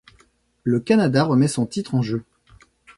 [0.63, 2.23] Le Canada remet son titre en jeu.